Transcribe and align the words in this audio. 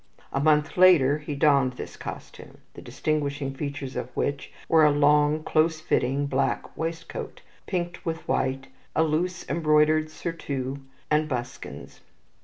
A 0.33 0.39
month 0.39 0.77
later 0.77 1.19
he 1.19 1.35
donned 1.35 1.73
this 1.73 1.95
costume, 1.95 2.57
the 2.73 2.81
distinguishing 2.81 3.53
features 3.53 3.95
of 3.95 4.09
which 4.17 4.51
were 4.67 4.83
a 4.83 4.89
long, 4.89 5.43
close 5.43 5.79
fitting, 5.79 6.25
black 6.25 6.75
waistcoat, 6.75 7.43
pinked 7.67 8.03
with 8.03 8.27
white, 8.27 8.65
a 8.95 9.03
loose 9.03 9.47
embroidered 9.47 10.09
surtout, 10.09 10.79
and 11.11 11.29
buskins. 11.29 11.99